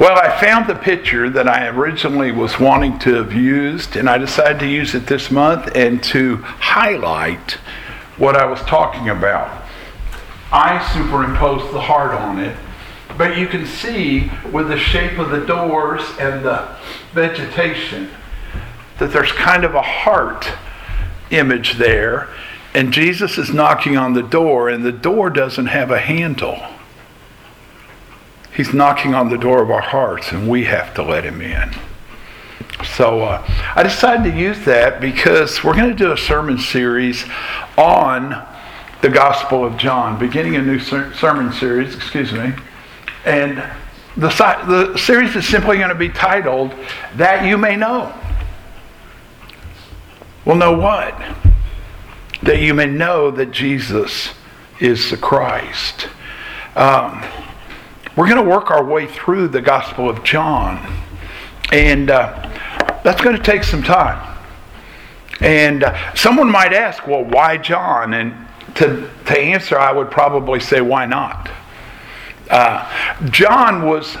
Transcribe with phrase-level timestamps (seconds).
[0.00, 4.18] Well, I found the picture that I originally was wanting to have used, and I
[4.18, 7.52] decided to use it this month and to highlight
[8.16, 9.62] what I was talking about.
[10.50, 12.56] I superimposed the heart on it,
[13.16, 16.76] but you can see with the shape of the doors and the
[17.12, 18.10] vegetation
[18.98, 20.48] that there's kind of a heart
[21.30, 22.28] image there,
[22.74, 26.60] and Jesus is knocking on the door, and the door doesn't have a handle.
[28.54, 31.74] He's knocking on the door of our hearts, and we have to let him in.
[32.96, 37.24] So uh, I decided to use that because we're going to do a sermon series
[37.76, 38.46] on
[39.02, 42.52] the Gospel of John, beginning a new ser- sermon series, excuse me.
[43.24, 43.58] And
[44.16, 46.72] the, the series is simply going to be titled,
[47.16, 48.14] That You May Know.
[50.44, 51.18] Well, know what?
[52.42, 54.30] That you may know that Jesus
[54.78, 56.08] is the Christ.
[56.76, 57.24] Um,
[58.16, 61.02] we're going to work our way through the Gospel of John.
[61.72, 62.50] And uh,
[63.02, 64.36] that's going to take some time.
[65.40, 68.14] And uh, someone might ask, well, why John?
[68.14, 68.34] And
[68.76, 71.50] to, to answer, I would probably say, why not?
[72.48, 74.16] Uh, John was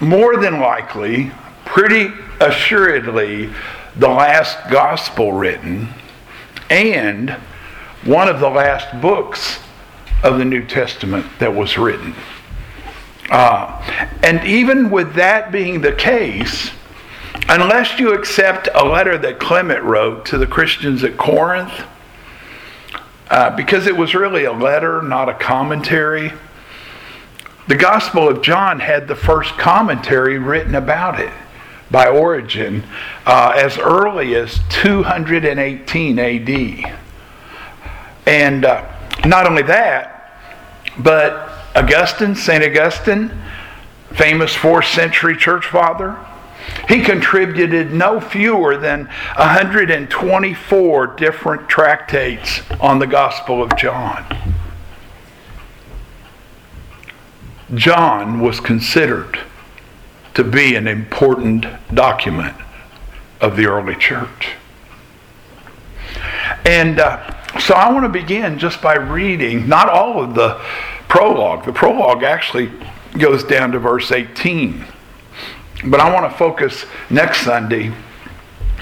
[0.00, 1.32] more than likely,
[1.64, 3.50] pretty assuredly,
[3.96, 5.88] the last gospel written
[6.70, 7.30] and
[8.04, 9.58] one of the last books
[10.22, 12.14] of the New Testament that was written.
[13.32, 13.80] Uh,
[14.22, 16.70] and even with that being the case,
[17.48, 21.72] unless you accept a letter that Clement wrote to the Christians at Corinth,
[23.30, 26.30] uh, because it was really a letter, not a commentary,
[27.68, 31.32] the Gospel of John had the first commentary written about it
[31.90, 32.84] by Origen
[33.24, 36.98] uh, as early as 218 AD.
[38.26, 38.86] And uh,
[39.24, 40.38] not only that,
[40.98, 42.62] but Augustine, St.
[42.62, 43.30] Augustine,
[44.14, 46.18] famous 4th century church father,
[46.88, 49.06] he contributed no fewer than
[49.36, 54.24] 124 different tractates on the Gospel of John.
[57.74, 59.38] John was considered
[60.34, 62.54] to be an important document
[63.40, 64.52] of the early church.
[66.64, 70.60] And uh, so I want to begin just by reading not all of the
[71.12, 71.62] prologue.
[71.66, 72.70] The prologue actually
[73.18, 74.82] goes down to verse 18.
[75.84, 77.92] But I want to focus next Sunday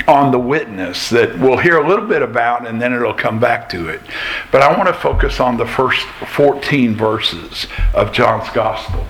[0.07, 3.69] on the witness that we'll hear a little bit about and then it'll come back
[3.71, 4.01] to it.
[4.53, 9.05] But I want to focus on the first 14 verses of John's Gospel.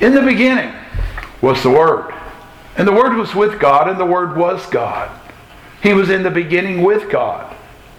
[0.00, 0.74] In the beginning
[1.40, 2.12] was the Word,
[2.76, 5.08] and the Word was with God, and the Word was God.
[5.84, 7.51] He was in the beginning with God.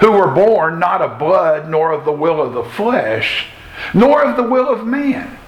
[0.00, 3.46] who were born not of blood, nor of the will of the flesh,
[3.94, 5.38] nor of the will of man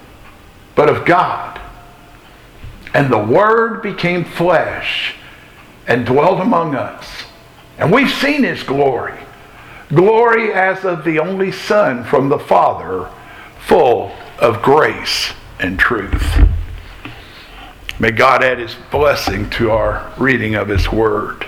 [0.74, 1.60] but of God.
[2.94, 5.14] And the Word became flesh
[5.86, 7.24] and dwelt among us.
[7.78, 9.18] And we've seen His glory
[9.94, 13.10] glory as of the only Son from the Father,
[13.66, 16.48] full of grace and truth.
[17.98, 21.46] May God add His blessing to our reading of His Word.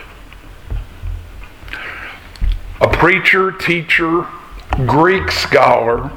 [3.05, 4.27] Preacher, teacher,
[4.87, 6.11] Greek scholar,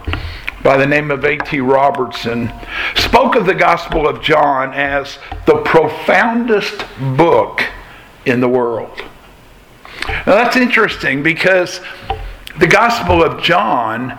[0.63, 1.59] by the name of A.T.
[1.59, 2.49] Robertson
[2.95, 6.85] spoke of the Gospel of John as the profoundest
[7.17, 7.61] book
[8.25, 9.03] in the world.
[10.07, 11.81] Now that's interesting because
[12.57, 14.17] the Gospel of John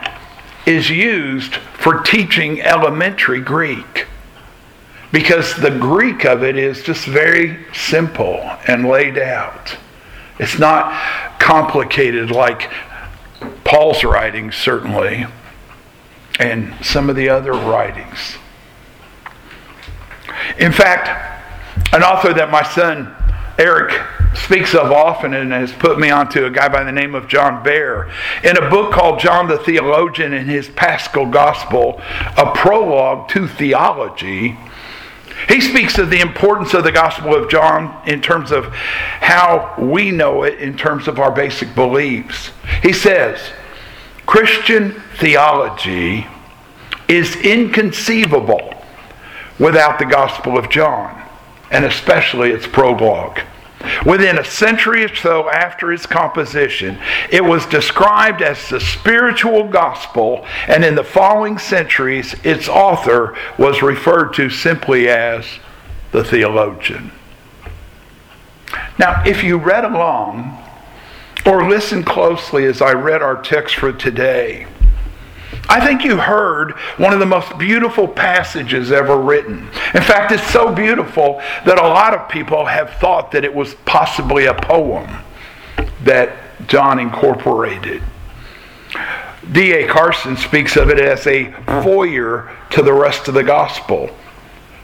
[0.67, 4.07] is used for teaching elementary Greek
[5.11, 8.37] because the Greek of it is just very simple
[8.67, 9.75] and laid out.
[10.39, 10.93] It's not
[11.39, 12.71] complicated like
[13.65, 15.27] Paul's writings, certainly
[16.39, 18.37] and some of the other writings.
[20.59, 21.09] In fact,
[21.93, 23.15] an author that my son
[23.59, 24.01] Eric
[24.35, 27.65] speaks of often and has put me onto a guy by the name of John
[27.65, 28.13] Behr.
[28.45, 32.01] In a book called John the Theologian in his Paschal Gospel,
[32.37, 34.57] a prologue to theology,
[35.47, 40.11] he speaks of the importance of the Gospel of John in terms of how we
[40.11, 42.51] know it, in terms of our basic beliefs.
[42.83, 43.39] He says,
[44.27, 46.27] Christian theology
[47.09, 48.75] is inconceivable
[49.59, 51.23] without the Gospel of John,
[51.71, 53.41] and especially its prologue.
[54.05, 56.99] Within a century or so after its composition,
[57.31, 63.83] it was described as the spiritual gospel, and in the following centuries, its author was
[63.83, 65.47] referred to simply as
[66.11, 67.13] the theologian.
[68.99, 70.63] Now, if you read along
[71.47, 74.67] or listen closely as I read our text for today,
[75.69, 79.69] I think you heard one of the most beautiful passages ever written.
[79.95, 83.75] In fact, it's so beautiful that a lot of people have thought that it was
[83.85, 85.19] possibly a poem
[86.05, 86.37] that
[86.67, 88.03] John incorporated.
[89.53, 89.87] D.A.
[89.87, 94.11] Carson speaks of it as a foyer to the rest of the gospel,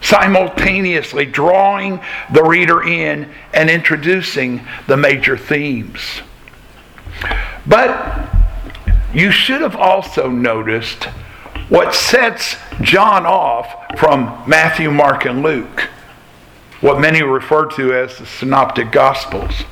[0.02, 2.00] simultaneously drawing
[2.32, 6.20] the reader in and introducing the major themes.
[7.66, 8.28] But
[9.14, 11.04] you should have also noticed
[11.68, 15.88] what sets John off from Matthew, Mark, and Luke,
[16.80, 19.62] what many refer to as the Synoptic Gospels.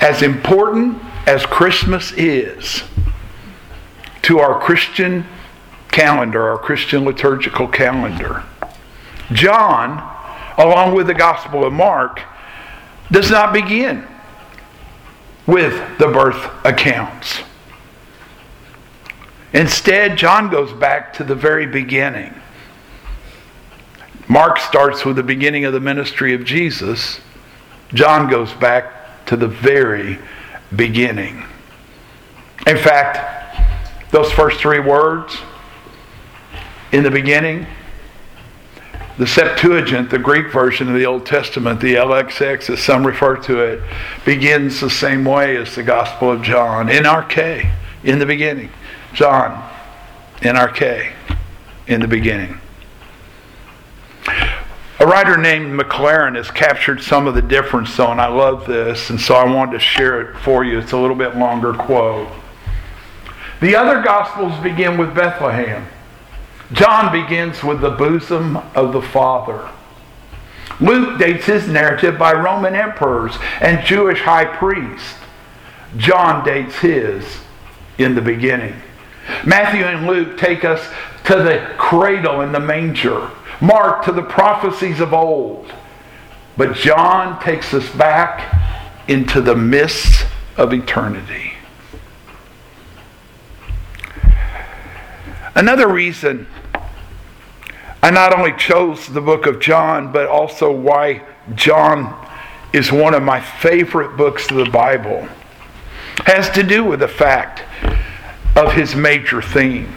[0.00, 2.82] As important as Christmas is
[4.22, 5.24] to our Christian
[5.90, 8.42] calendar, our Christian liturgical calendar,
[9.32, 9.98] John,
[10.58, 12.20] along with the Gospel of Mark,
[13.10, 14.06] does not begin
[15.46, 17.40] with the birth accounts.
[19.52, 22.34] Instead, John goes back to the very beginning.
[24.28, 27.20] Mark starts with the beginning of the ministry of Jesus.
[27.94, 30.18] John goes back to the very
[30.74, 31.44] beginning.
[32.66, 35.36] In fact, those first three words,
[36.90, 37.66] in the beginning,
[39.18, 43.60] the Septuagint, the Greek version of the Old Testament, the LXX as some refer to
[43.60, 43.80] it,
[44.24, 46.90] begins the same way as the Gospel of John.
[46.90, 47.70] En arche,
[48.04, 48.70] in the beginning.
[49.14, 49.68] John,
[50.42, 51.12] En arche,
[51.86, 52.60] in the beginning.
[54.98, 59.08] A writer named McLaren has captured some of the difference, though, and I love this,
[59.10, 60.78] and so I wanted to share it for you.
[60.78, 62.28] It's a little bit longer quote.
[63.60, 65.86] The other Gospels begin with Bethlehem.
[66.72, 69.68] John begins with the bosom of the Father.
[70.80, 75.14] Luke dates his narrative by Roman emperors and Jewish high priests.
[75.96, 77.24] John dates his
[77.98, 78.74] in the beginning.
[79.44, 80.86] Matthew and Luke take us
[81.24, 83.30] to the cradle in the manger,
[83.60, 85.72] Mark to the prophecies of old.
[86.56, 88.52] But John takes us back
[89.08, 90.24] into the mists
[90.56, 91.52] of eternity.
[95.54, 96.46] Another reason
[98.06, 101.24] I not only chose the book of John, but also why
[101.56, 102.14] John
[102.72, 105.26] is one of my favorite books of the Bible
[106.24, 107.64] has to do with the fact
[108.54, 109.92] of his major theme.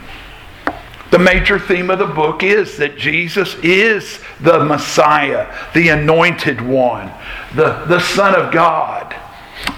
[1.12, 7.12] The major theme of the book is that Jesus is the Messiah, the anointed one,
[7.54, 9.14] the, the Son of God.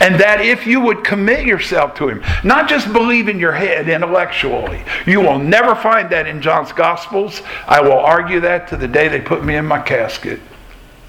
[0.00, 3.88] And that if you would commit yourself to Him, not just believe in your head
[3.88, 7.42] intellectually, you will never find that in John's Gospels.
[7.66, 10.40] I will argue that to the day they put me in my casket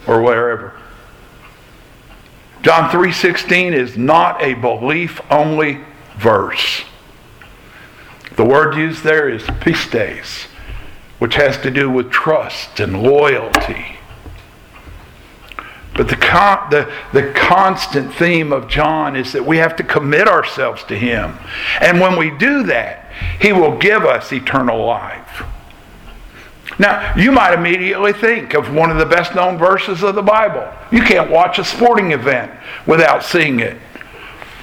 [0.08, 0.74] or wherever.
[2.62, 5.82] John 3:16 is not a belief only
[6.18, 6.84] verse.
[8.36, 10.48] The word used there is pistis,
[11.20, 13.93] which has to do with trust and loyalty.
[15.96, 20.28] But the, con- the, the constant theme of John is that we have to commit
[20.28, 21.38] ourselves to Him.
[21.80, 25.44] And when we do that, He will give us eternal life.
[26.80, 30.68] Now, you might immediately think of one of the best known verses of the Bible.
[30.92, 32.52] You can't watch a sporting event
[32.88, 33.78] without seeing it.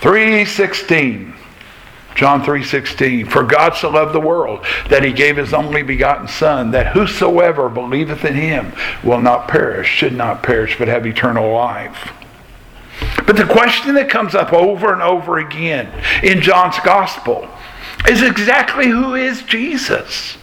[0.00, 1.29] 316.
[2.20, 6.70] John 3:16 For God so loved the world that he gave his only begotten son
[6.72, 12.12] that whosoever believeth in him will not perish should not perish but have eternal life.
[13.26, 15.88] But the question that comes up over and over again
[16.22, 17.48] in John's gospel
[18.06, 20.36] is exactly who is Jesus?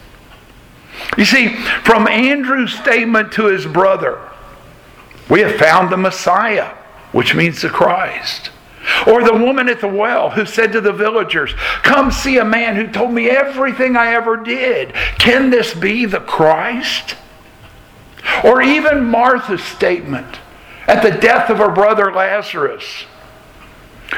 [1.15, 1.50] You see,
[1.84, 4.19] from Andrew's statement to his brother,
[5.29, 6.74] we have found the Messiah,
[7.12, 8.50] which means the Christ.
[9.07, 12.75] Or the woman at the well who said to the villagers, Come see a man
[12.75, 14.93] who told me everything I ever did.
[15.17, 17.15] Can this be the Christ?
[18.43, 20.39] Or even Martha's statement
[20.87, 23.05] at the death of her brother Lazarus.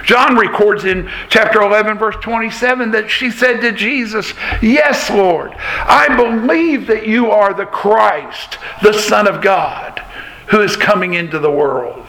[0.03, 6.15] John records in chapter 11, verse 27, that she said to Jesus, Yes, Lord, I
[6.15, 9.99] believe that you are the Christ, the Son of God,
[10.47, 12.05] who is coming into the world.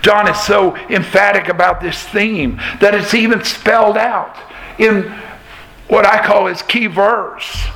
[0.00, 4.36] John is so emphatic about this theme that it's even spelled out
[4.78, 5.10] in
[5.88, 7.66] what I call his key verse.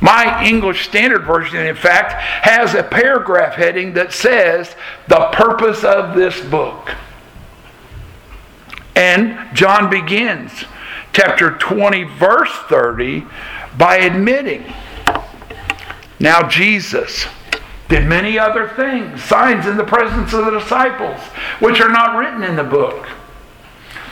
[0.00, 4.74] My English Standard Version, in fact, has a paragraph heading that says,
[5.08, 6.90] The purpose of this book.
[8.96, 10.52] And John begins
[11.12, 13.26] chapter 20, verse 30,
[13.76, 14.72] by admitting,
[16.18, 17.26] Now Jesus
[17.90, 21.20] did many other things, signs in the presence of the disciples,
[21.58, 23.06] which are not written in the book.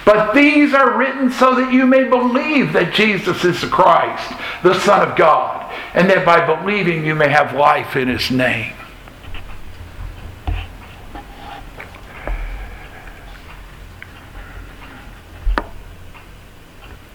[0.05, 4.33] But these are written so that you may believe that Jesus is the Christ,
[4.63, 5.59] the Son of God
[5.95, 8.73] and that by believing you may have life in his name.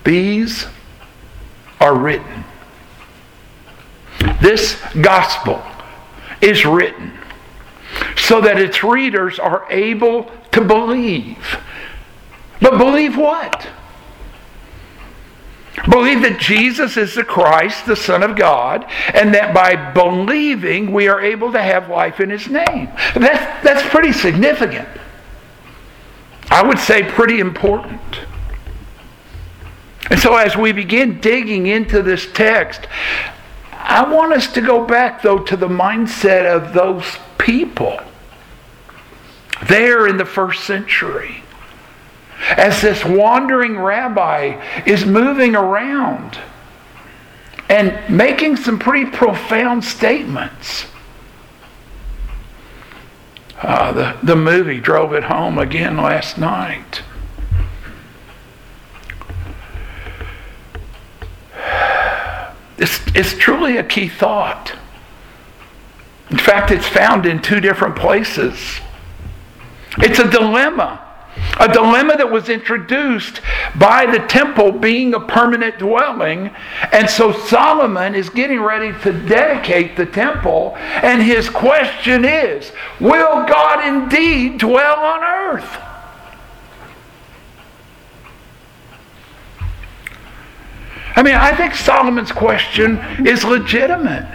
[0.04, 0.68] These
[1.80, 2.44] are written.
[4.42, 5.64] This gospel
[6.44, 7.14] is written
[8.18, 11.58] so that its readers are able to believe.
[12.62, 13.68] But believe what?
[15.90, 21.08] Believe that Jesus is the Christ, the Son of God, and that by believing we
[21.08, 22.90] are able to have life in His name.
[23.16, 24.88] That's, that's pretty significant.
[26.50, 28.00] I would say pretty important.
[30.10, 32.88] And so as we begin digging into this text,
[33.86, 37.04] I want us to go back, though, to the mindset of those
[37.38, 38.00] people
[39.68, 41.44] there in the first century
[42.58, 46.38] as this wandering rabbi is moving around
[47.70, 50.86] and making some pretty profound statements.
[53.62, 57.02] Uh, the, the movie drove it home again last night.
[62.78, 64.74] It's, it's truly a key thought.
[66.30, 68.80] In fact, it's found in two different places.
[69.98, 71.04] It's a dilemma
[71.60, 73.42] a dilemma that was introduced
[73.76, 76.52] by the temple being a permanent dwelling.
[76.92, 80.76] And so Solomon is getting ready to dedicate the temple.
[80.78, 85.78] And his question is Will God indeed dwell on earth?
[91.16, 94.26] I mean, I think Solomon's question is legitimate.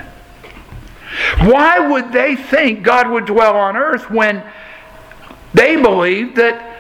[1.40, 4.44] Why would they think God would dwell on earth when
[5.54, 6.76] they believed that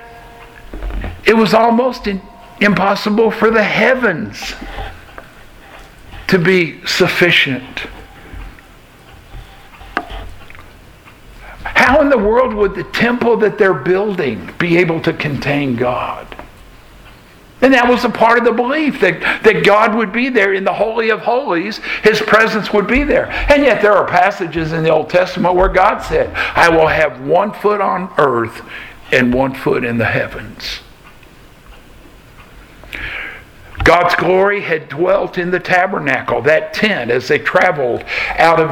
[1.24, 2.22] it was almost in,
[2.60, 4.54] impossible for the heavens
[6.28, 7.86] to be sufficient.
[11.64, 16.27] How in the world would the temple that they're building be able to contain God?
[17.60, 20.62] And that was a part of the belief that, that God would be there in
[20.62, 21.78] the Holy of Holies.
[22.04, 23.28] His presence would be there.
[23.30, 27.20] And yet there are passages in the Old Testament where God said, I will have
[27.20, 28.62] one foot on earth
[29.10, 30.80] and one foot in the heavens.
[33.82, 38.04] God's glory had dwelt in the tabernacle, that tent, as they traveled
[38.36, 38.70] out of,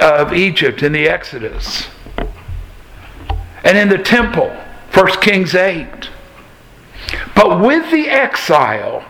[0.00, 1.88] of Egypt in the Exodus.
[3.64, 4.48] And in the temple,
[4.94, 6.08] 1 Kings 8.
[7.34, 9.04] But with the exile,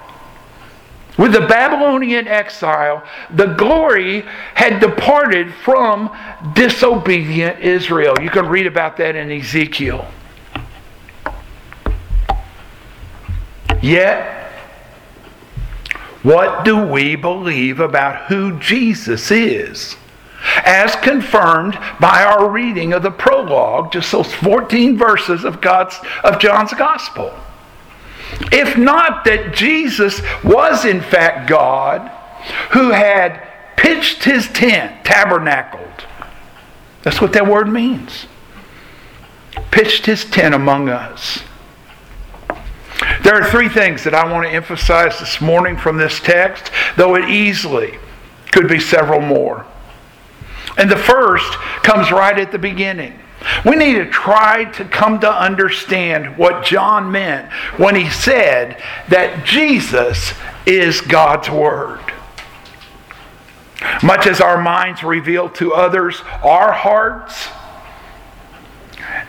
[1.17, 6.11] with the Babylonian exile, the glory had departed from
[6.55, 8.15] disobedient Israel.
[8.21, 10.07] You can read about that in Ezekiel.
[13.81, 14.51] Yet,
[16.23, 19.97] what do we believe about who Jesus is?
[20.65, 26.39] As confirmed by our reading of the prologue, just those 14 verses of God's of
[26.39, 27.33] John's gospel.
[28.53, 32.11] If not that Jesus was in fact God
[32.73, 36.07] who had pitched his tent, tabernacled.
[37.03, 38.27] That's what that word means.
[39.71, 41.43] Pitched his tent among us.
[43.23, 47.15] There are three things that I want to emphasize this morning from this text, though
[47.17, 47.99] it easily
[48.53, 49.67] could be several more.
[50.77, 53.19] And the first comes right at the beginning.
[53.65, 59.45] We need to try to come to understand what John meant when he said that
[59.45, 60.33] Jesus
[60.67, 62.01] is God's Word.
[64.03, 67.49] Much as our minds reveal to others our hearts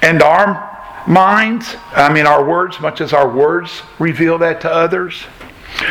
[0.01, 5.23] and our minds, I mean, our words, much as our words reveal that to others.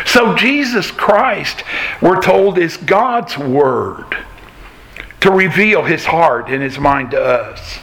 [0.07, 1.63] So, Jesus Christ,
[2.01, 4.17] we're told, is God's Word.
[5.25, 7.79] to reveal his heart and his mind to us.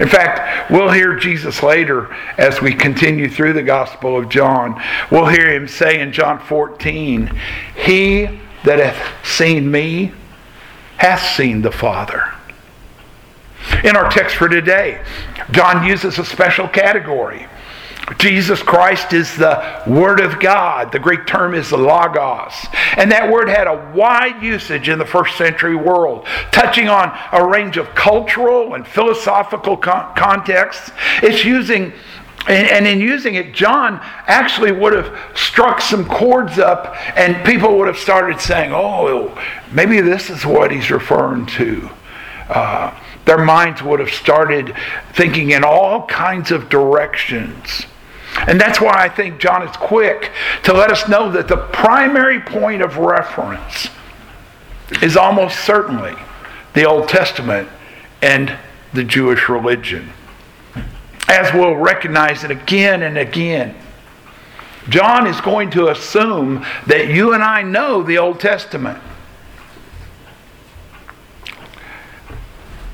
[0.00, 4.82] In fact, we'll hear Jesus later as we continue through the Gospel of John.
[5.10, 7.38] We'll hear him say in John 14,
[7.76, 10.12] He that hath seen me
[10.96, 12.32] hath seen the Father.
[13.84, 15.02] In our text for today,
[15.50, 17.46] John uses a special category.
[18.18, 20.92] Jesus Christ is the Word of God.
[20.92, 22.52] The Greek term is the Logos.
[22.96, 27.46] And that word had a wide usage in the first century world, touching on a
[27.46, 30.90] range of cultural and philosophical con- contexts.
[31.22, 31.92] It's using
[32.48, 37.86] and, in using it, John actually would have struck some chords up, and people would
[37.86, 39.40] have started saying, Oh,
[39.70, 41.88] maybe this is what he's referring to.
[42.48, 44.74] Uh, their minds would have started
[45.14, 47.86] thinking in all kinds of directions.
[48.48, 50.32] And that's why I think John is quick
[50.64, 53.88] to let us know that the primary point of reference
[55.02, 56.14] is almost certainly
[56.74, 57.68] the Old Testament
[58.22, 58.56] and
[58.92, 60.10] the Jewish religion.
[61.28, 63.76] As we'll recognize it again and again,
[64.88, 68.98] John is going to assume that you and I know the Old Testament.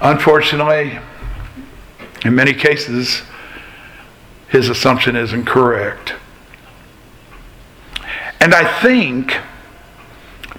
[0.00, 0.98] Unfortunately,
[2.24, 3.22] in many cases,
[4.48, 6.14] his assumption is incorrect.
[8.40, 9.36] And I think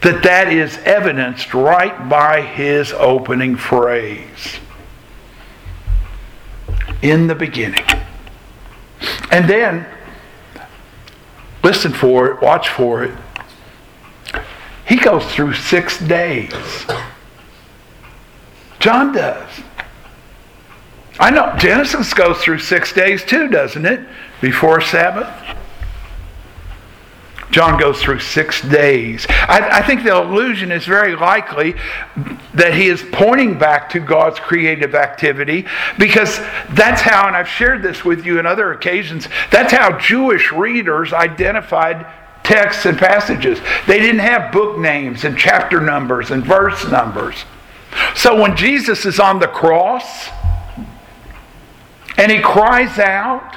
[0.02, 4.60] that that is evidenced right by his opening phrase
[7.02, 7.86] in the beginning.
[9.32, 9.86] And then,
[11.64, 13.16] listen for it, watch for it.
[14.86, 16.52] He goes through six days.
[18.80, 19.50] John does.
[21.20, 24.08] I know Genesis goes through six days too, doesn't it?
[24.42, 25.30] Before Sabbath.
[27.52, 29.26] John goes through six days.
[29.28, 31.74] I, I, think the illusion is very likely
[32.54, 35.66] that he is pointing back to God's creative activity
[35.98, 36.38] because
[36.70, 41.12] that's how, and I've shared this with you in other occasions, that's how Jewish readers
[41.12, 42.06] identified
[42.44, 43.60] texts and passages.
[43.88, 47.46] They didn't have book names and chapter numbers and verse numbers.
[48.16, 50.30] So when Jesus is on the cross,
[52.18, 53.56] and he cries out,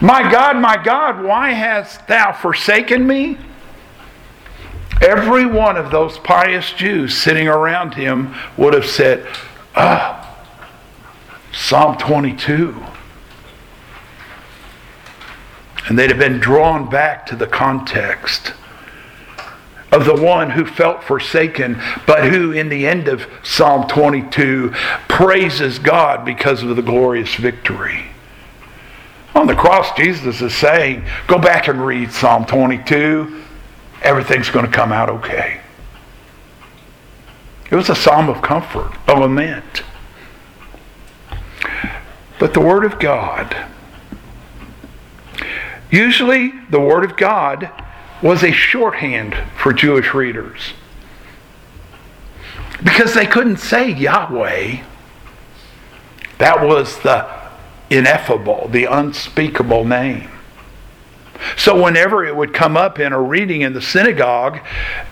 [0.00, 3.38] My God, my God, why hast thou forsaken me?
[5.02, 9.26] Every one of those pious Jews sitting around him would have said,
[9.74, 10.16] Ah,
[11.52, 12.84] Psalm 22.
[15.88, 18.52] And they'd have been drawn back to the context
[19.92, 24.72] of the one who felt forsaken, but who, in the end of Psalm 22,
[25.08, 28.04] praises God because of the glorious victory.
[29.34, 33.42] On the cross, Jesus is saying, Go back and read Psalm 22.
[34.02, 35.60] Everything's going to come out okay.
[37.70, 39.82] It was a psalm of comfort, a lament.
[42.38, 43.54] But the Word of God,
[45.90, 47.70] usually the Word of God
[48.22, 50.74] was a shorthand for Jewish readers.
[52.82, 54.82] Because they couldn't say Yahweh.
[56.38, 57.28] That was the
[57.90, 60.30] ineffable, the unspeakable name.
[61.56, 64.60] So, whenever it would come up in a reading in the synagogue,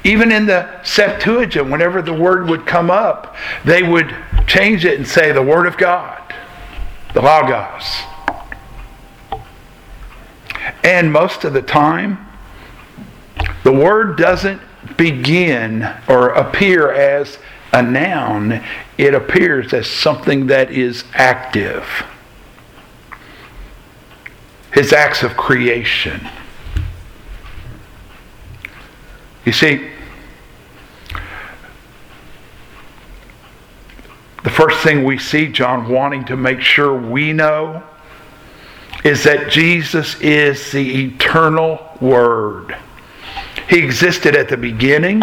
[0.04, 4.14] even in the Septuagint, whenever the word would come up, they would
[4.46, 6.34] change it and say the Word of God,
[7.14, 7.84] the Logos.
[10.84, 12.27] And most of the time,
[13.64, 14.60] the word doesn't
[14.96, 17.38] begin or appear as
[17.72, 18.62] a noun,
[18.96, 21.84] it appears as something that is active.
[24.72, 26.26] His acts of creation.
[29.44, 29.90] You see,
[34.44, 37.82] the first thing we see John wanting to make sure we know
[39.04, 42.76] is that Jesus is the eternal Word.
[43.68, 45.22] He existed at the beginning,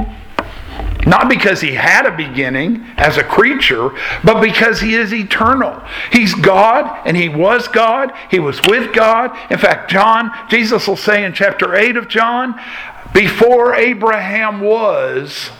[1.05, 3.91] not because he had a beginning as a creature,
[4.23, 5.81] but because he is eternal.
[6.11, 8.11] He's God and he was God.
[8.31, 9.37] He was with God.
[9.51, 12.59] In fact, John, Jesus will say in chapter 8 of John,
[13.13, 15.51] before Abraham was,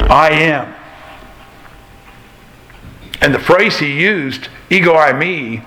[0.00, 0.74] I am.
[3.20, 5.64] And the phrase he used, ego eimi,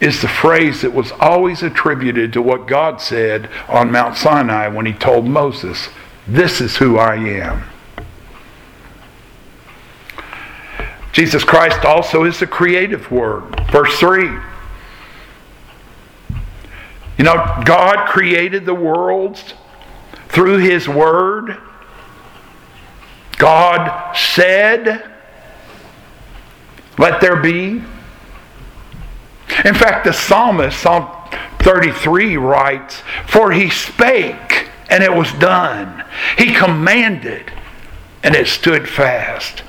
[0.00, 4.86] is the phrase that was always attributed to what God said on Mount Sinai when
[4.86, 5.88] he told Moses,
[6.26, 7.64] This is who I am.
[11.12, 13.42] Jesus Christ also is the creative word.
[13.72, 14.38] Verse 3.
[17.18, 19.54] You know, God created the worlds
[20.28, 21.56] through his word.
[23.36, 25.10] God said,
[26.98, 27.82] Let there be.
[29.64, 31.08] In fact, the psalmist, Psalm
[31.60, 36.04] 33, writes, For he spake, and it was done.
[36.36, 37.52] He commanded,
[38.22, 39.62] and it stood fast.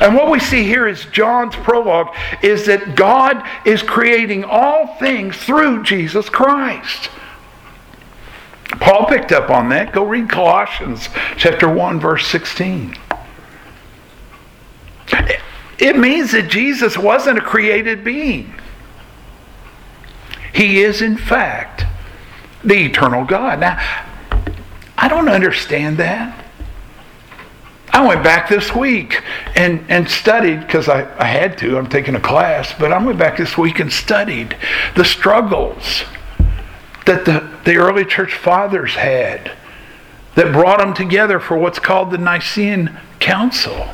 [0.00, 5.36] And what we see here is John's prologue is that God is creating all things
[5.36, 7.10] through Jesus Christ.
[8.80, 9.92] Paul picked up on that.
[9.92, 12.96] Go read Colossians chapter 1 verse 16.
[15.78, 18.54] It means that Jesus wasn't a created being.
[20.52, 21.84] He is in fact
[22.62, 23.60] the eternal God.
[23.60, 23.78] Now,
[24.96, 26.38] I don't understand that.
[27.92, 29.22] I went back this week
[29.54, 33.18] and, and studied, because I, I had to, I'm taking a class, but I went
[33.18, 34.56] back this week and studied
[34.96, 36.04] the struggles
[37.04, 39.52] that the, the early church fathers had
[40.36, 43.88] that brought them together for what's called the Nicene Council.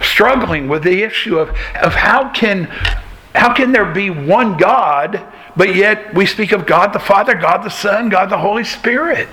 [0.00, 2.68] Struggling with the issue of, of how can
[3.34, 5.22] how can there be one God,
[5.56, 9.28] but yet we speak of God the Father, God the Son, God the Holy Spirit?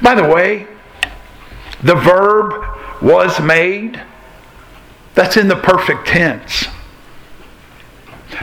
[0.00, 0.66] By the way,
[1.82, 2.64] the verb
[3.02, 4.02] was made,
[5.14, 6.66] that's in the perfect tense,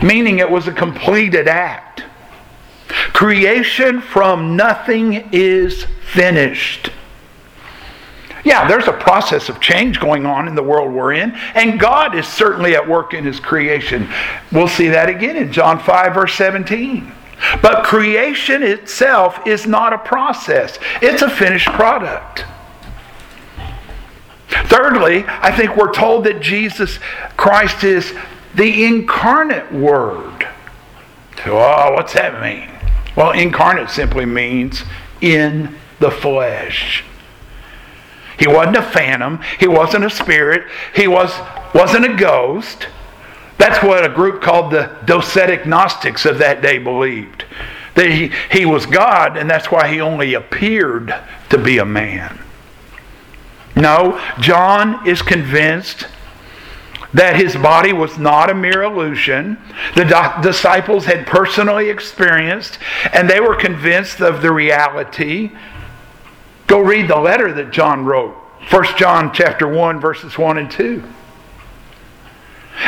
[0.04, 2.04] meaning it was a completed act.
[3.14, 6.90] Creation from nothing is finished.
[8.46, 12.16] Yeah, there's a process of change going on in the world we're in, and God
[12.16, 14.08] is certainly at work in His creation.
[14.52, 17.12] We'll see that again in John 5, verse 17.
[17.62, 22.46] But creation itself is not a process, it's a finished product.
[24.48, 27.00] Thirdly, I think we're told that Jesus
[27.36, 28.14] Christ is
[28.54, 30.48] the incarnate Word.
[31.44, 32.72] So, oh, what's that mean?
[33.16, 34.84] Well, incarnate simply means
[35.20, 37.04] in the flesh.
[38.38, 39.42] He wasn't a phantom.
[39.60, 40.70] He wasn't a spirit.
[40.94, 41.34] He was,
[41.74, 42.88] wasn't a ghost.
[43.58, 47.46] That's what a group called the Docetic Gnostics of that day believed.
[47.96, 51.16] That he, he was God, and that's why he only appeared
[51.50, 52.40] to be a man.
[53.76, 56.08] No, John is convinced
[57.14, 59.58] that his body was not a mere illusion.
[59.96, 60.04] The
[60.42, 62.78] disciples had personally experienced,
[63.14, 65.52] and they were convinced of the reality.
[66.68, 68.36] Go read the letter that John wrote.
[68.70, 71.04] 1 John chapter 1 verses 1 and 2.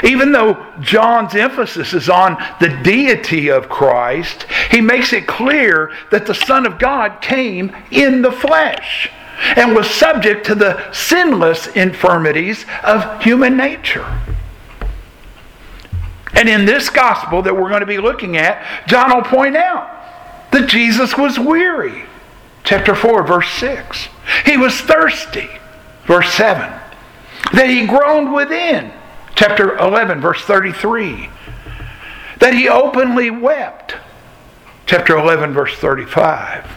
[0.04, 6.26] Even though John's emphasis is on the deity of Christ, he makes it clear that
[6.26, 9.10] the Son of God came in the flesh
[9.56, 14.06] and was subject to the sinless infirmities of human nature.
[16.34, 19.90] And in this gospel that we're going to be looking at, John will point out
[20.52, 22.04] that Jesus was weary.
[22.68, 24.10] Chapter 4, verse 6.
[24.46, 25.48] He was thirsty.
[26.04, 26.70] Verse 7.
[27.54, 28.92] That he groaned within
[29.36, 31.30] chapter 11, verse 33.
[32.40, 33.96] That he openly wept,
[34.86, 36.70] chapter 11, verse 35.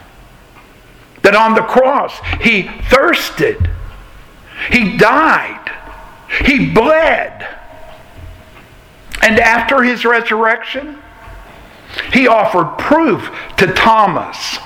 [1.22, 3.68] That on the cross he thirsted,
[4.70, 5.72] he died,
[6.44, 7.48] he bled.
[9.22, 10.98] And after his resurrection,
[12.12, 14.60] he offered proof to Thomas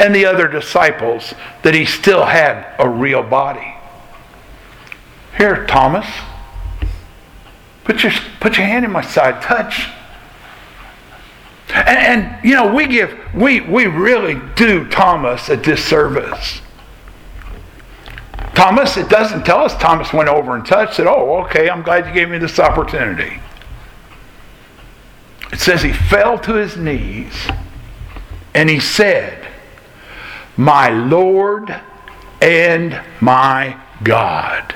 [0.00, 3.74] and the other disciples that he still had a real body.
[5.36, 6.06] Here, Thomas,
[7.90, 9.42] Put your, put your hand in my side.
[9.42, 9.88] Touch.
[11.74, 16.60] And, and, you know, we give, we, we really do Thomas a disservice.
[18.54, 21.08] Thomas, it doesn't tell us Thomas went over and touched it.
[21.08, 23.40] Oh, okay, I'm glad you gave me this opportunity.
[25.52, 27.34] It says he fell to his knees
[28.54, 29.39] and he said,
[30.56, 31.80] My Lord
[32.40, 34.74] and my God.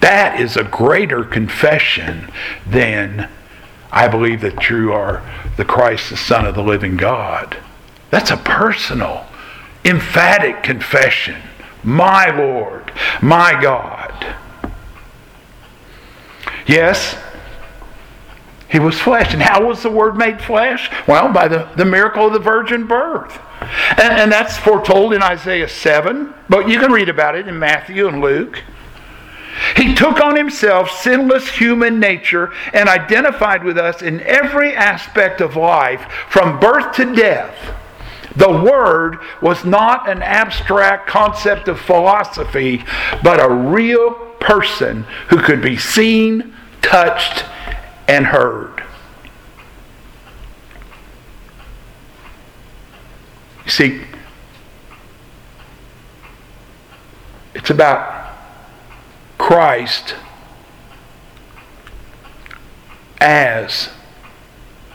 [0.00, 2.30] That is a greater confession
[2.66, 3.28] than
[3.90, 5.22] I believe that you are
[5.56, 7.56] the Christ, the Son of the living God.
[8.10, 9.26] That's a personal,
[9.84, 11.42] emphatic confession.
[11.82, 14.36] My Lord, my God.
[16.66, 17.16] Yes,
[18.70, 19.32] he was flesh.
[19.32, 20.90] And how was the Word made flesh?
[21.06, 23.38] Well, by the, the miracle of the virgin birth.
[23.90, 28.06] And, and that's foretold in Isaiah 7, but you can read about it in Matthew
[28.06, 28.62] and Luke.
[29.76, 35.56] He took on himself sinless human nature and identified with us in every aspect of
[35.56, 37.56] life, from birth to death.
[38.36, 42.84] The Word was not an abstract concept of philosophy,
[43.22, 47.44] but a real person who could be seen, touched,
[48.08, 48.82] and heard.
[53.64, 54.00] You see,
[57.54, 58.34] it's about
[59.36, 60.14] Christ
[63.20, 63.90] as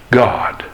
[0.10, 0.66] God.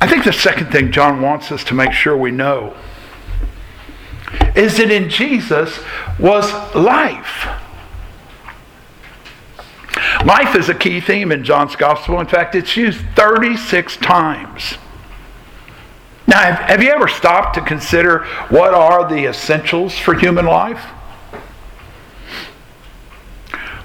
[0.00, 2.74] I think the second thing John wants us to make sure we know
[4.54, 5.80] is that in Jesus
[6.18, 7.48] was life.
[10.24, 12.20] Life is a key theme in John's gospel.
[12.20, 14.74] In fact, it's used 36 times.
[16.26, 20.84] Now, have you ever stopped to consider what are the essentials for human life?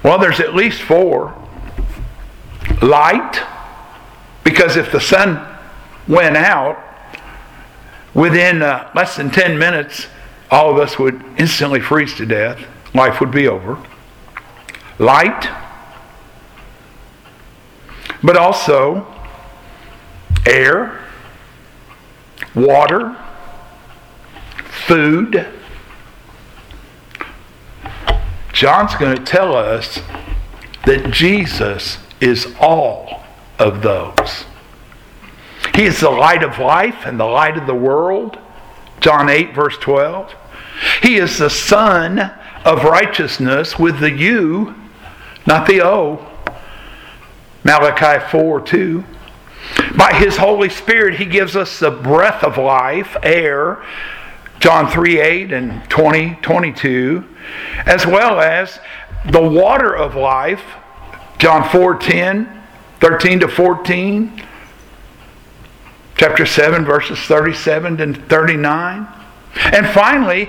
[0.02, 1.34] Well, there's at least four
[2.82, 3.42] light,
[4.44, 5.44] because if the sun
[6.06, 6.78] went out,
[8.14, 10.06] within uh, less than 10 minutes,
[10.50, 12.64] all of us would instantly freeze to death.
[12.94, 13.78] Life would be over.
[14.98, 15.48] Light,
[18.26, 19.06] but also
[20.44, 21.00] air,
[22.56, 23.16] water,
[24.64, 25.46] food.
[28.52, 30.00] John's going to tell us
[30.86, 33.22] that Jesus is all
[33.60, 34.44] of those.
[35.76, 38.38] He is the light of life and the light of the world.
[38.98, 40.34] John 8, verse 12.
[41.00, 42.18] He is the Sun
[42.64, 44.74] of righteousness with the U,
[45.46, 46.26] not the O.
[47.66, 49.04] Malachi 4, 2.
[49.96, 53.84] By his Holy Spirit, he gives us the breath of life, air,
[54.60, 57.24] John 3, 8 and 20, 22,
[57.84, 58.78] as well as
[59.30, 60.62] the water of life,
[61.38, 62.62] John 4 10,
[63.00, 64.42] 13 to 14,
[66.16, 69.08] chapter 7, verses 37 to 39.
[69.56, 70.48] And finally,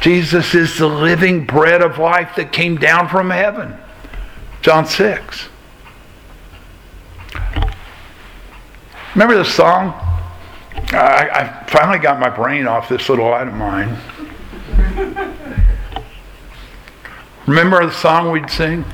[0.00, 3.76] Jesus is the living bread of life that came down from heaven.
[4.62, 5.48] John 6.
[9.18, 9.94] Remember the song?
[10.92, 13.98] I, I finally got my brain off this little light of mine.
[17.44, 18.84] Remember the song we'd sing?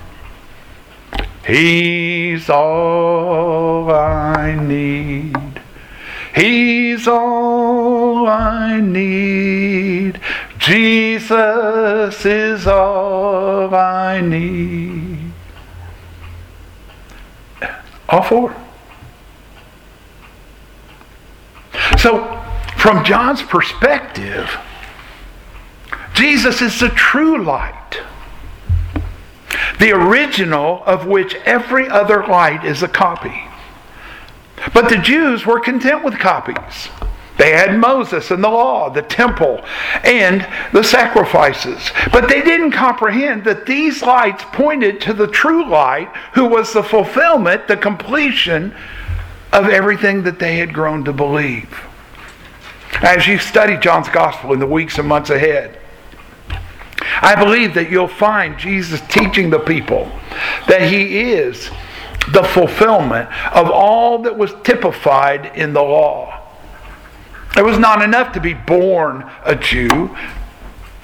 [1.47, 5.37] He's all I need.
[6.35, 10.19] He's all I need.
[10.57, 15.33] Jesus is all I need.
[18.09, 18.64] All four.
[22.05, 22.39] So,
[22.77, 24.59] from John's perspective,
[26.13, 28.03] Jesus is the true light
[29.79, 33.45] the original of which every other light is a copy.
[34.75, 36.91] But the Jews were content with copies.
[37.39, 39.65] They had Moses and the law, the temple,
[40.05, 41.91] and the sacrifices.
[42.13, 46.83] But they didn't comprehend that these lights pointed to the true light, who was the
[46.83, 48.75] fulfillment, the completion
[49.55, 51.81] of everything that they had grown to believe.
[53.03, 55.79] As you study John's gospel in the weeks and months ahead,
[57.21, 60.11] I believe that you'll find Jesus teaching the people
[60.69, 61.71] that he is
[62.33, 66.41] the fulfillment of all that was typified in the law.
[67.57, 70.17] It was not enough to be born a Jew,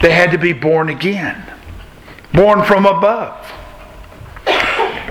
[0.00, 1.42] they had to be born again,
[2.32, 3.52] born from above.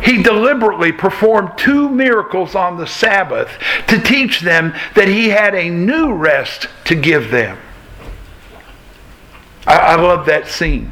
[0.03, 3.49] He deliberately performed two miracles on the Sabbath
[3.87, 7.57] to teach them that he had a new rest to give them.
[9.67, 10.91] I, I love that scene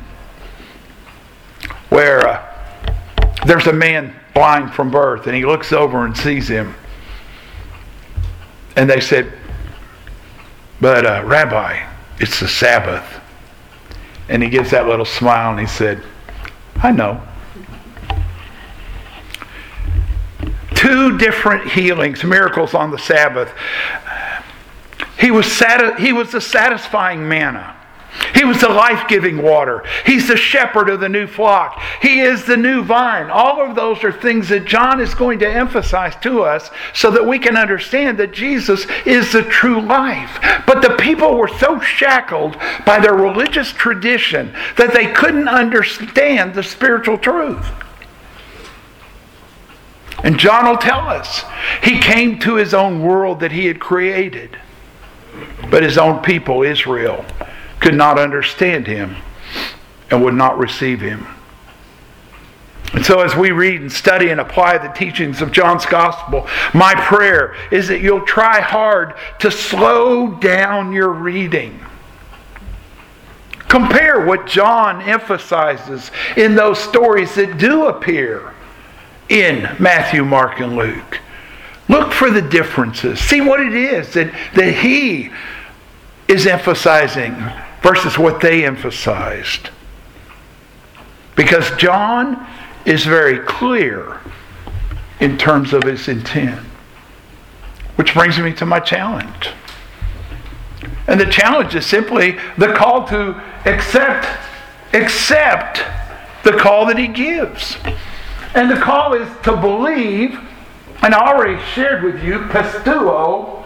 [1.89, 2.43] where uh,
[3.45, 6.75] there's a man blind from birth and he looks over and sees him.
[8.75, 9.33] And they said,
[10.79, 11.83] But, uh, Rabbi,
[12.19, 13.19] it's the Sabbath.
[14.29, 16.03] And he gives that little smile and he said,
[16.75, 17.26] I know.
[20.77, 23.51] Two different healings, miracles on the Sabbath.
[25.19, 27.75] He was, sati- he was the satisfying manna.
[28.35, 29.83] He was the life giving water.
[30.05, 31.81] He's the shepherd of the new flock.
[31.99, 33.31] He is the new vine.
[33.31, 37.25] All of those are things that John is going to emphasize to us so that
[37.25, 40.37] we can understand that Jesus is the true life.
[40.67, 46.63] But the people were so shackled by their religious tradition that they couldn't understand the
[46.63, 47.67] spiritual truth.
[50.23, 51.43] And John will tell us
[51.83, 54.57] he came to his own world that he had created,
[55.69, 57.23] but his own people, Israel,
[57.79, 59.15] could not understand him
[60.09, 61.27] and would not receive him.
[62.93, 66.95] And so, as we read and study and apply the teachings of John's gospel, my
[66.95, 71.79] prayer is that you'll try hard to slow down your reading.
[73.67, 78.53] Compare what John emphasizes in those stories that do appear
[79.29, 81.19] in Matthew, Mark, and Luke
[81.89, 83.19] Look for the differences.
[83.19, 85.31] See what it is that, that he
[86.27, 87.35] is emphasizing
[87.81, 89.69] versus what they emphasized.
[91.35, 92.45] Because John
[92.85, 94.19] is very clear
[95.19, 96.59] in terms of his intent.
[97.95, 99.49] Which brings me to my challenge.
[101.07, 104.27] And the challenge is simply the call to accept,
[104.93, 105.81] accept
[106.43, 107.77] the call that he gives.
[108.55, 110.39] And the call is to believe,
[111.01, 113.63] and I already shared with you, pisteuo.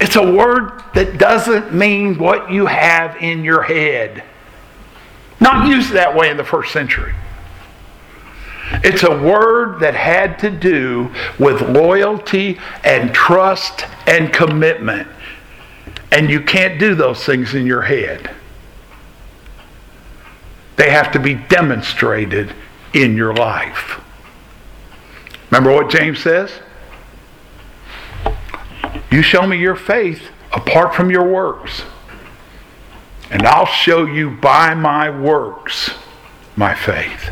[0.00, 4.24] It's a word that doesn't mean what you have in your head.
[5.40, 7.14] Not used that way in the first century.
[8.82, 15.08] It's a word that had to do with loyalty and trust and commitment.
[16.10, 18.30] And you can't do those things in your head.
[20.76, 22.54] They have to be demonstrated
[22.94, 24.00] in your life.
[25.50, 26.50] Remember what James says?
[29.10, 31.82] You show me your faith apart from your works,
[33.30, 35.90] and I'll show you by my works
[36.56, 37.30] my faith.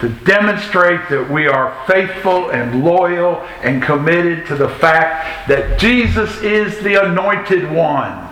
[0.00, 6.40] to demonstrate that we are faithful and loyal and committed to the fact that Jesus
[6.40, 8.27] is the anointed one.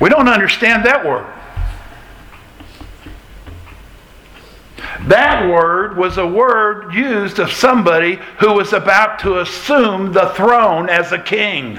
[0.00, 1.26] We don't understand that word.
[5.06, 10.88] That word was a word used of somebody who was about to assume the throne
[10.88, 11.76] as a king.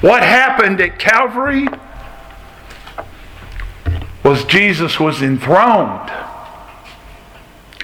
[0.00, 1.66] What happened at Calvary
[4.24, 6.10] was Jesus was enthroned.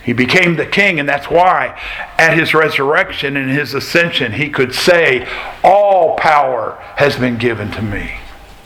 [0.07, 1.77] He became the king, and that's why
[2.17, 5.29] at his resurrection and his ascension, he could say,
[5.65, 8.13] All power has been given to me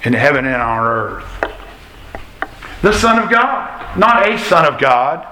[0.04, 1.24] in heaven and on earth.
[2.82, 5.26] The Son of God, not a Son of God.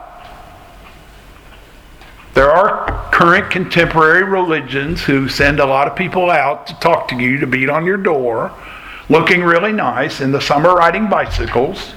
[2.33, 7.17] There are current contemporary religions who send a lot of people out to talk to
[7.17, 8.51] you, to beat on your door,
[9.11, 11.93] looking really nice in the summer riding bicycles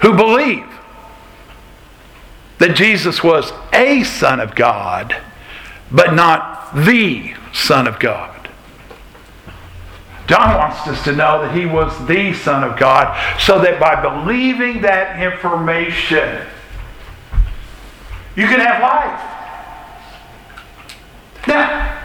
[0.00, 0.66] who believe
[2.60, 5.16] that Jesus was a Son of God,
[5.90, 8.50] but not the Son of God.
[10.28, 14.00] John wants us to know that he was the Son of God, so that by
[14.00, 16.46] believing that information,
[18.36, 19.20] you can have life.
[21.48, 21.98] Now,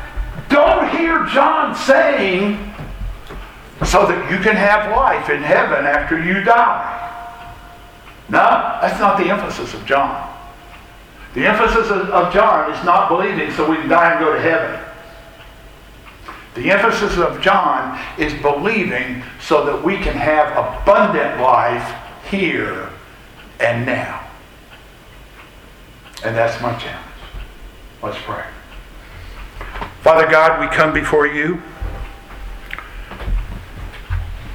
[0.48, 2.74] don't hear John saying,
[3.86, 7.02] so that you can have life in heaven after you die.
[8.30, 10.32] No, that's not the emphasis of John.
[11.36, 14.80] The emphasis of John is not believing so we can die and go to heaven.
[16.56, 21.94] The emphasis of John is believing so that we can have abundant life
[22.32, 22.90] here
[23.60, 24.26] and now.
[26.24, 27.06] And that's my challenge.
[28.02, 28.46] Let's pray.
[30.02, 31.62] Father God, we come before you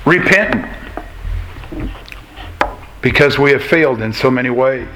[0.07, 0.67] repentant
[3.03, 4.89] because we have failed in so many ways.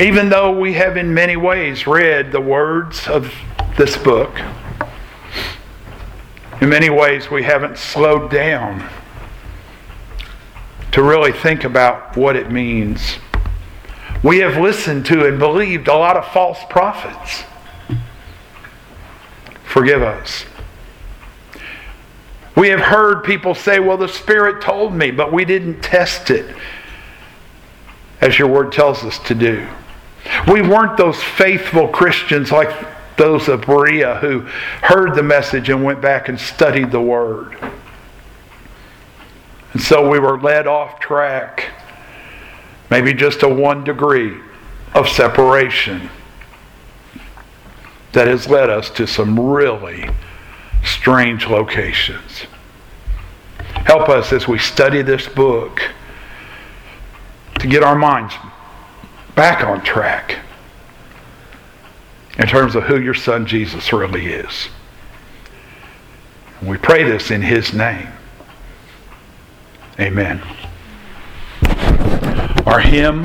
[0.00, 3.34] Even though we have in many ways read the words of
[3.76, 4.40] this book,
[6.62, 8.88] in many ways we haven't slowed down
[10.92, 13.18] to really think about what it means.
[14.22, 17.44] We have listened to and believed a lot of false prophets.
[19.64, 20.46] Forgive us.
[22.56, 26.56] We have heard people say, well, the Spirit told me, but we didn't test it,
[28.22, 29.68] as your word tells us to do.
[30.50, 32.70] We weren't those faithful Christians like
[33.16, 34.40] those of Berea who
[34.82, 37.56] heard the message and went back and studied the word.
[39.72, 41.70] And so we were led off track,
[42.90, 44.40] maybe just a one degree
[44.94, 46.10] of separation
[48.12, 50.10] that has led us to some really
[50.82, 52.46] strange locations.
[53.84, 55.80] Help us as we study this book
[57.58, 58.34] to get our minds
[59.34, 60.38] back on track
[62.38, 64.68] in terms of who your son Jesus really is.
[66.62, 68.08] We pray this in his name.
[69.98, 70.42] Amen.
[72.66, 73.24] Our hymn.